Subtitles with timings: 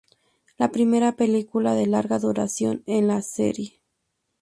[0.57, 3.83] La primera película de larga duración en la serie.